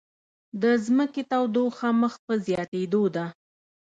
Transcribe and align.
د 0.61 0.63
ځمکې 0.85 1.21
تودوخه 1.31 1.89
مخ 2.01 2.13
په 2.25 2.33
زیاتیدو 2.45 3.03
ده 3.15 3.25